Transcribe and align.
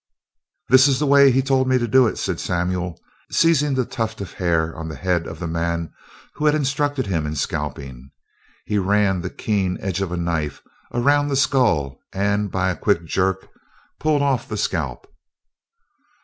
"This 0.67 0.87
is 0.87 0.97
the 0.97 1.05
way 1.05 1.29
he 1.29 1.43
told 1.43 1.67
me 1.67 1.77
to 1.77 1.87
do 1.87 2.07
it," 2.07 2.17
said 2.17 2.39
Samuel, 2.39 2.99
seizing 3.29 3.75
the 3.75 3.85
tuft 3.85 4.19
of 4.19 4.33
hair 4.33 4.75
on 4.75 4.89
the 4.89 4.95
head 4.95 5.27
of 5.27 5.37
the 5.37 5.45
man 5.45 5.93
who 6.33 6.47
had 6.47 6.55
instructed 6.55 7.05
him 7.05 7.27
in 7.27 7.35
scalping. 7.35 8.09
He 8.65 8.79
ran 8.79 9.21
the 9.21 9.29
keen 9.29 9.77
edge 9.79 10.01
of 10.01 10.11
a 10.11 10.17
knife 10.17 10.63
around 10.91 11.27
the 11.27 11.35
skull 11.35 11.99
and, 12.11 12.49
by 12.49 12.71
a 12.71 12.75
quick 12.75 13.05
jerk, 13.05 13.47
pulled 13.99 14.23
off 14.23 14.49
the 14.49 14.57
scalp. 14.57 15.05